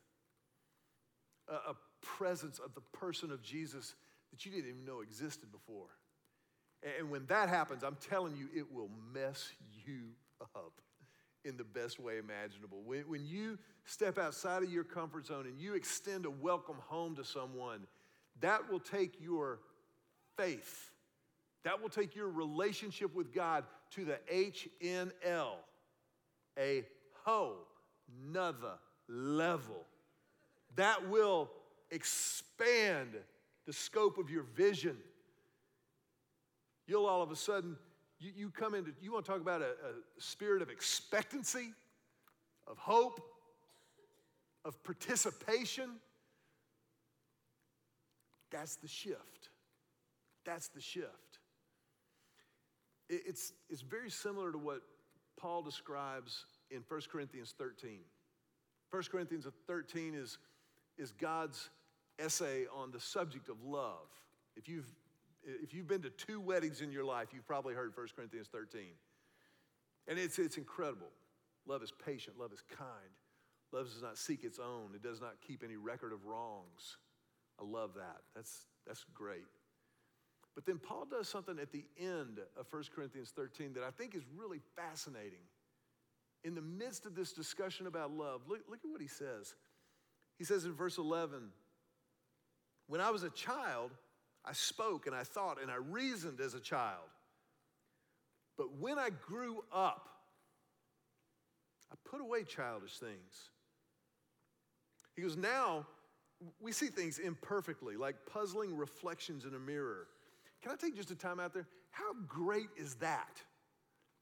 [1.48, 3.96] a, a presence of the person of Jesus
[4.32, 5.88] that you didn't even know existed before.
[7.00, 9.52] And when that happens, I'm telling you, it will mess
[9.86, 10.10] you
[10.56, 10.74] up
[11.44, 12.82] in the best way imaginable.
[12.86, 17.16] When, when you step outside of your comfort zone and you extend a welcome home
[17.16, 17.88] to someone,
[18.42, 19.60] that will take your
[20.38, 20.92] faith,
[21.64, 25.54] that will take your relationship with God to the HNL,
[26.60, 26.84] a
[27.24, 27.68] whole
[28.32, 28.74] nother
[29.08, 29.86] level.
[30.76, 31.50] That will
[31.90, 33.16] expand
[33.66, 34.98] the scope of your vision
[36.88, 37.78] You'll all of a sudden,
[38.20, 41.74] you, you come into, you want to talk about a, a spirit of expectancy,
[42.68, 43.22] of hope,
[44.64, 45.90] of participation.
[48.52, 49.50] That's the shift.
[50.46, 51.40] That's the shift.
[53.10, 54.82] It, it's, it's very similar to what
[55.38, 58.00] Paul describes in 1 Corinthians 13.
[58.92, 60.38] 1 Corinthians 13 is,
[60.98, 61.70] is God's
[62.20, 64.08] essay on the subject of love.
[64.56, 64.90] If you've
[65.46, 68.82] if you've been to two weddings in your life, you've probably heard 1 Corinthians 13.
[70.08, 71.12] And it's, it's incredible.
[71.68, 72.90] Love is patient, love is kind.
[73.72, 76.98] Love does not seek its own, it does not keep any record of wrongs.
[77.60, 78.18] I love that.
[78.36, 79.46] That's, that's great.
[80.56, 84.16] But then Paul does something at the end of 1 Corinthians 13 that I think
[84.16, 85.44] is really fascinating.
[86.44, 89.56] In the midst of this discussion about love, look, look at what he says.
[90.38, 91.50] He says in verse 11,
[92.88, 93.92] When I was a child,
[94.48, 97.10] I spoke and I thought and I reasoned as a child.
[98.58, 100.08] But when I grew up,
[101.92, 103.50] I put away childish things.
[105.16, 105.86] He goes, Now
[106.60, 110.08] we see things imperfectly, like puzzling reflections in a mirror.
[110.62, 111.68] Can I take just a time out there?
[111.92, 113.42] How great is that?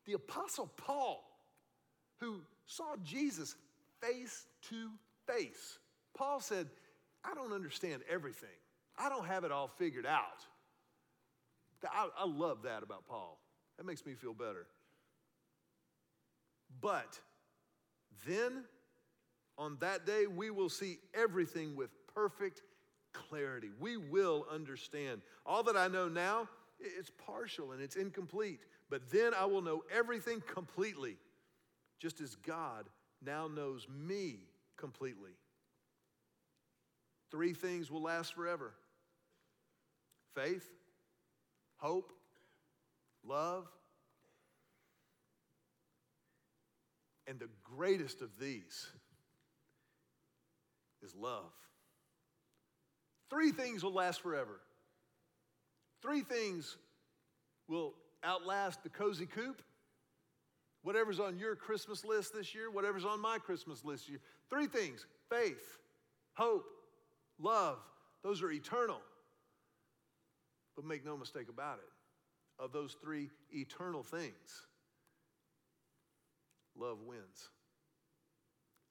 [0.06, 1.24] The Apostle Paul,
[2.20, 3.56] who saw Jesus
[4.02, 4.90] face to
[5.26, 5.80] face,
[6.16, 6.68] Paul said,
[7.24, 8.50] I don't understand everything.
[8.98, 10.46] I don't have it all figured out.
[11.84, 13.40] I, I love that about Paul.
[13.78, 14.68] That makes me feel better.
[16.82, 17.20] But
[18.28, 18.64] then
[19.58, 22.62] on that day, we will see everything with perfect
[23.14, 23.70] clarity.
[23.80, 25.22] We will understand.
[25.46, 26.48] All that I know now,
[26.80, 28.60] it's partial and it's incomplete.
[28.90, 31.18] But then I will know everything completely,
[32.00, 32.88] just as God
[33.24, 34.40] now knows me
[34.78, 35.32] completely.
[37.32, 38.74] Three things will last forever
[40.36, 40.70] faith,
[41.78, 42.12] hope,
[43.26, 43.68] love.
[47.28, 48.88] And the greatest of these
[51.04, 51.52] is love.
[53.30, 54.60] Three things will last forever.
[56.02, 56.78] Three things
[57.68, 59.62] will outlast the cozy coupe.
[60.84, 64.20] Whatever's on your Christmas list this year, whatever's on my Christmas list this year.
[64.50, 65.80] Three things faith,
[66.34, 66.66] hope,
[67.40, 67.78] love.
[68.22, 69.00] Those are eternal.
[70.76, 74.68] But make no mistake about it, of those three eternal things,
[76.76, 77.50] love wins.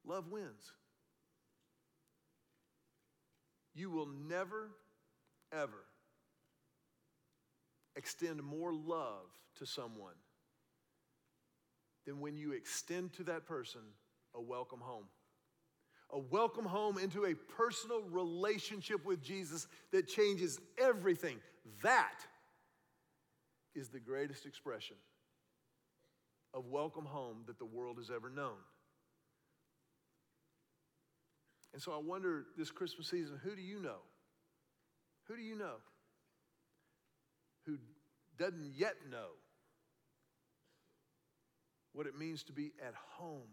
[0.05, 0.73] Love wins.
[3.75, 4.71] You will never,
[5.53, 5.85] ever
[7.97, 9.27] extend more love
[9.59, 10.15] to someone
[12.05, 13.81] than when you extend to that person
[14.35, 15.07] a welcome home
[16.13, 21.39] a welcome home into a personal relationship with Jesus that changes everything.
[21.83, 22.19] That
[23.75, 24.97] is the greatest expression
[26.55, 28.59] of welcome home that the world has ever known.
[31.73, 34.01] And so I wonder this Christmas season who do you know?
[35.29, 35.77] Who do you know
[37.67, 37.79] who
[38.39, 39.29] doesn't yet know
[41.93, 43.49] what it means to be at home,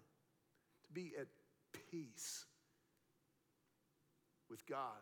[0.88, 1.28] to be at
[1.92, 2.46] peace
[4.50, 4.98] with God,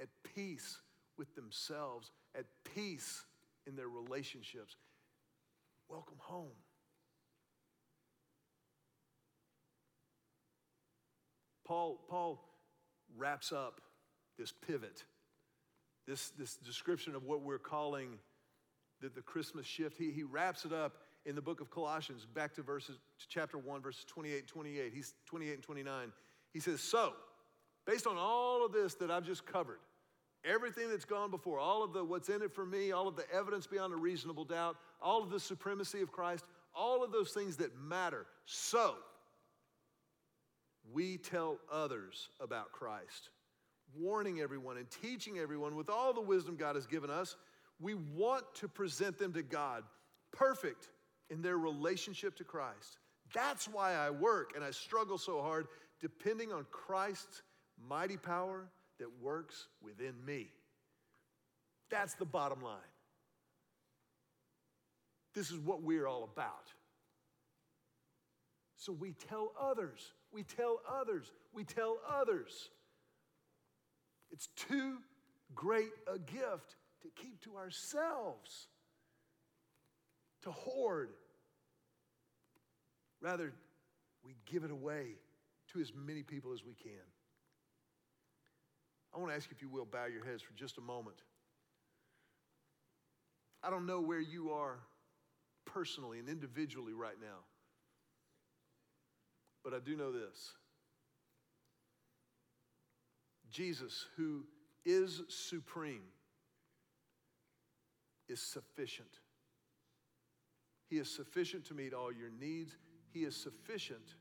[0.00, 0.78] at peace
[1.16, 3.24] with themselves, at peace
[3.66, 4.76] in their relationships?
[5.88, 6.52] Welcome home.
[11.66, 12.44] Paul, Paul
[13.16, 13.80] wraps up
[14.38, 15.04] this pivot,
[16.06, 18.18] this, this description of what we're calling
[19.00, 19.96] the, the Christmas shift.
[19.96, 23.58] He, he wraps it up in the book of Colossians, back to verses to chapter
[23.58, 24.92] 1, verses 28 and 28.
[24.94, 26.12] He's 28 and 29.
[26.52, 27.12] He says, So,
[27.86, 29.78] based on all of this that I've just covered,
[30.44, 33.30] everything that's gone before, all of the what's in it for me, all of the
[33.32, 37.56] evidence beyond a reasonable doubt, all of the supremacy of Christ, all of those things
[37.56, 38.26] that matter.
[38.46, 38.94] So,
[40.92, 43.30] we tell others about Christ,
[43.96, 47.36] warning everyone and teaching everyone with all the wisdom God has given us.
[47.78, 49.84] We want to present them to God
[50.32, 50.88] perfect
[51.28, 52.98] in their relationship to Christ.
[53.32, 55.68] That's why I work and I struggle so hard,
[56.00, 57.42] depending on Christ's
[57.88, 58.68] mighty power
[59.00, 60.52] that works within me.
[61.90, 62.76] That's the bottom line.
[65.34, 66.72] This is what we're all about.
[68.76, 72.70] So we tell others, we tell others, we tell others.
[74.30, 74.98] It's too
[75.54, 78.68] great a gift to keep to ourselves,
[80.44, 81.10] to hoard.
[83.20, 83.52] Rather,
[84.24, 85.16] we give it away
[85.72, 86.92] to as many people as we can.
[89.14, 91.16] I want to ask you, if you will, bow your heads for just a moment.
[93.62, 94.78] I don't know where you are
[95.66, 97.44] personally and individually right now.
[99.62, 100.54] But I do know this
[103.50, 104.44] Jesus, who
[104.84, 106.04] is supreme,
[108.28, 109.18] is sufficient.
[110.88, 112.76] He is sufficient to meet all your needs.
[113.12, 114.14] He is sufficient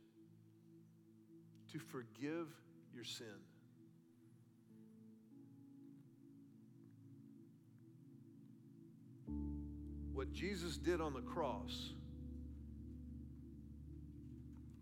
[1.71, 2.47] to forgive
[2.93, 3.27] your sin.
[10.19, 11.91] What Jesus did on the cross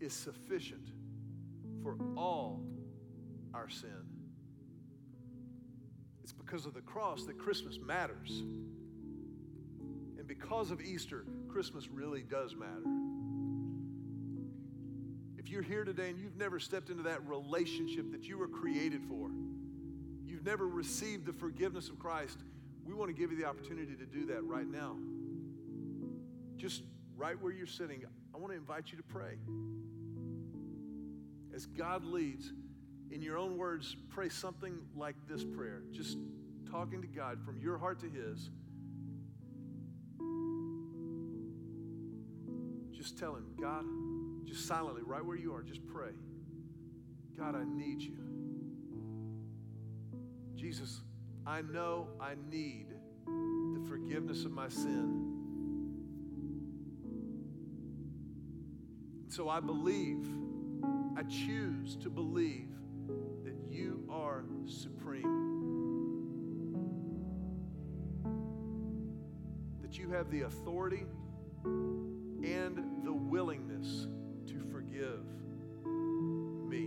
[0.00, 0.88] is sufficient
[1.80, 2.60] for all
[3.54, 4.02] our sin.
[6.24, 8.42] It's because of the cross that Christmas matters.
[10.18, 12.82] And because of Easter, Christmas really does matter.
[15.38, 19.04] If you're here today and you've never stepped into that relationship that you were created
[19.04, 19.30] for,
[20.26, 22.38] you've never received the forgiveness of Christ,
[22.84, 24.96] we want to give you the opportunity to do that right now.
[26.58, 26.82] Just
[27.16, 28.04] right where you're sitting,
[28.34, 29.38] I want to invite you to pray
[31.58, 32.52] as God leads,
[33.10, 36.16] in your own words, pray something like this prayer, just
[36.70, 38.50] talking to God from your heart to His.
[42.96, 43.84] Just tell Him, God,
[44.46, 46.12] just silently, right where you are, just pray.
[47.36, 48.18] God, I need you.
[50.54, 51.00] Jesus,
[51.44, 52.86] I know I need
[53.24, 55.27] the forgiveness of my sin.
[59.28, 60.26] So I believe
[61.16, 62.70] I choose to believe
[63.44, 65.22] that you are supreme.
[69.82, 71.04] That you have the authority
[71.64, 74.06] and the willingness
[74.46, 75.24] to forgive
[76.66, 76.86] me.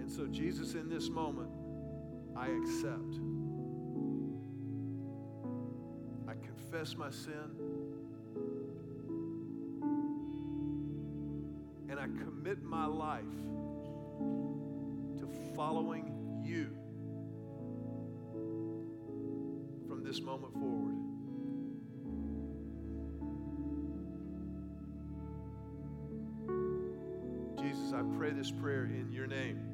[0.00, 1.50] And so, Jesus, in this moment,
[2.34, 3.20] I accept.
[6.26, 7.77] I confess my sin.
[12.16, 13.24] Commit my life
[15.18, 16.70] to following you
[19.88, 20.94] from this moment forward.
[27.60, 29.67] Jesus, I pray this prayer in your name.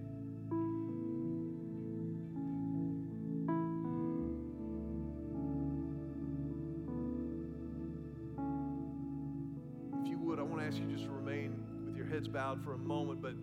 [12.54, 13.34] Bowed for a moment, but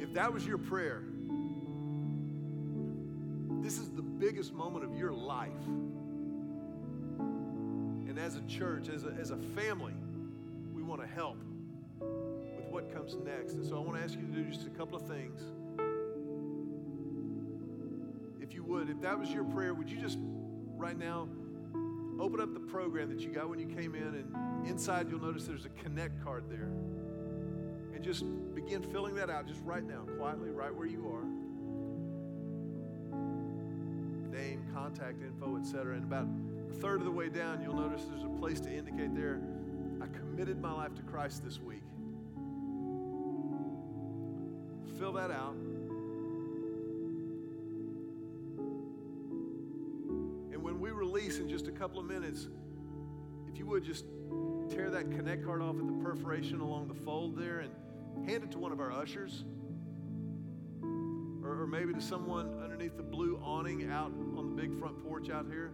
[0.00, 1.02] if that was your prayer,
[3.62, 5.66] this is the biggest moment of your life.
[7.18, 9.94] And as a church, as a, as a family,
[10.72, 11.38] we want to help
[12.00, 13.54] with what comes next.
[13.54, 15.40] And so I want to ask you to do just a couple of things.
[18.40, 20.18] If you would, if that was your prayer, would you just
[20.76, 21.28] right now,
[22.20, 25.44] open up the program that you got when you came in, and inside you'll notice
[25.44, 26.70] there's a connect card there.
[28.08, 31.24] Just begin filling that out just right now, quietly, right where you are.
[34.34, 35.94] Name, contact info, etc.
[35.94, 36.26] And about
[36.70, 39.42] a third of the way down, you'll notice there's a place to indicate there,
[40.00, 41.82] I committed my life to Christ this week.
[44.98, 45.52] Fill that out.
[50.50, 52.48] And when we release in just a couple of minutes,
[53.52, 54.06] if you would just
[54.70, 57.70] tear that connect card off at the perforation along the fold there and
[58.26, 59.44] hand it to one of our ushers.
[60.82, 65.30] Or, or maybe to someone underneath the blue awning out on the big front porch
[65.30, 65.72] out here.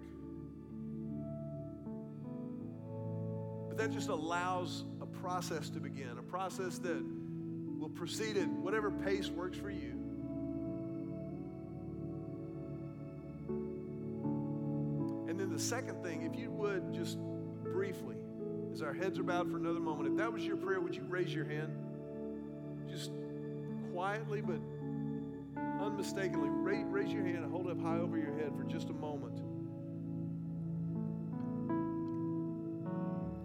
[3.68, 7.03] But that just allows a process to begin, a process that
[7.78, 9.90] will proceed at whatever pace works for you.
[15.28, 17.18] And then the second thing, if you would just
[17.64, 18.14] briefly,
[18.72, 21.03] as our heads are bowed for another moment, if that was your prayer, would you
[21.09, 21.72] raise your hand?
[24.05, 24.61] Quietly but
[25.82, 28.90] unmistakably, raise, raise your hand and hold it up high over your head for just
[28.90, 29.38] a moment.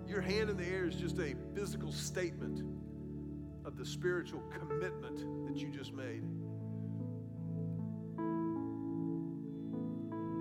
[0.05, 2.62] Your hand in the air is just a physical statement
[3.64, 6.24] of the spiritual commitment that you just made.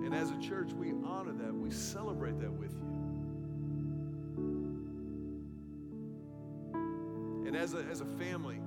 [0.03, 2.89] And as a church, we honor that, we celebrate that with you.
[7.47, 8.59] And as a, as a family,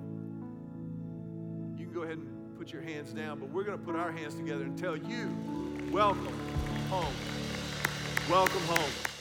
[2.62, 5.36] put your hands down, but we're going to put our hands together and tell you,
[5.90, 6.32] welcome
[6.88, 7.12] home.
[8.30, 9.11] Welcome home.